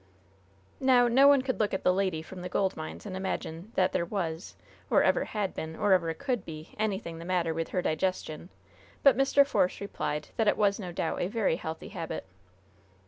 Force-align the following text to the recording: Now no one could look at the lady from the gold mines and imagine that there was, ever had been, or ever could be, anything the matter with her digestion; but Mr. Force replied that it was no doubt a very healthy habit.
Now 0.79 1.07
no 1.07 1.27
one 1.27 1.43
could 1.43 1.59
look 1.59 1.75
at 1.75 1.83
the 1.83 1.93
lady 1.93 2.23
from 2.23 2.41
the 2.41 2.49
gold 2.49 2.75
mines 2.75 3.05
and 3.05 3.15
imagine 3.15 3.71
that 3.75 3.91
there 3.91 4.03
was, 4.03 4.55
ever 4.91 5.25
had 5.25 5.53
been, 5.53 5.75
or 5.75 5.93
ever 5.93 6.11
could 6.15 6.43
be, 6.43 6.73
anything 6.79 7.19
the 7.19 7.23
matter 7.23 7.53
with 7.53 7.67
her 7.69 7.83
digestion; 7.83 8.49
but 9.03 9.15
Mr. 9.15 9.45
Force 9.45 9.79
replied 9.79 10.29
that 10.37 10.47
it 10.47 10.57
was 10.57 10.79
no 10.79 10.91
doubt 10.91 11.21
a 11.21 11.27
very 11.27 11.57
healthy 11.57 11.89
habit. 11.89 12.25